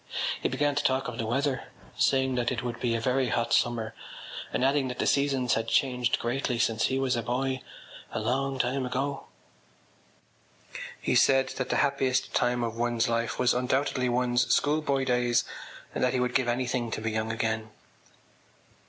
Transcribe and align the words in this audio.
He 0.41 0.49
began 0.49 0.73
to 0.73 0.83
talk 0.83 1.07
of 1.07 1.19
the 1.19 1.27
weather, 1.27 1.65
saying 1.95 2.33
that 2.33 2.51
it 2.51 2.63
would 2.63 2.79
be 2.79 2.95
a 2.95 2.99
very 2.99 3.29
hot 3.29 3.53
summer 3.53 3.93
and 4.51 4.65
adding 4.65 4.87
that 4.87 4.97
the 4.97 5.05
seasons 5.05 5.53
had 5.53 5.67
changed 5.67 6.17
greatly 6.17 6.57
since 6.57 6.85
he 6.85 6.97
was 6.97 7.15
a 7.15 7.21
boy—a 7.21 8.19
long 8.19 8.57
time 8.57 8.83
ago. 8.87 9.27
He 10.99 11.13
said 11.13 11.49
that 11.49 11.69
the 11.69 11.75
happiest 11.85 12.33
time 12.33 12.63
of 12.63 12.77
one’s 12.79 13.07
life 13.07 13.37
was 13.37 13.53
undoubtedly 13.53 14.09
one’s 14.09 14.47
schoolboy 14.51 15.05
days 15.05 15.43
and 15.93 16.03
that 16.03 16.13
he 16.13 16.19
would 16.19 16.33
give 16.33 16.47
anything 16.47 16.89
to 16.89 16.99
be 17.01 17.11
young 17.11 17.31
again. 17.31 17.69